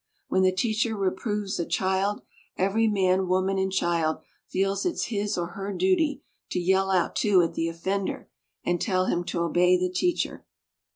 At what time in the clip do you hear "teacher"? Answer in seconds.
0.51-0.95, 9.93-10.43